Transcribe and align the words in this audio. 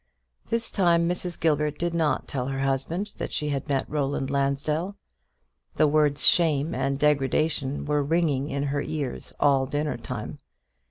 This 0.47 0.71
time 0.71 1.07
Mrs. 1.07 1.39
Gilbert 1.39 1.77
did 1.77 1.93
not 1.93 2.27
tell 2.27 2.47
her 2.47 2.61
husband 2.61 3.11
that 3.19 3.31
she 3.31 3.49
had 3.49 3.69
met 3.69 3.87
Roland 3.87 4.31
Lansdell. 4.31 4.95
The 5.75 5.85
words 5.87 6.25
"shame 6.25 6.73
and 6.73 6.97
degradation" 6.97 7.85
were 7.85 8.01
ringing 8.01 8.49
in 8.49 8.63
her 8.73 8.81
ears 8.81 9.31
all 9.39 9.67
dinner 9.67 9.97
time. 9.97 10.39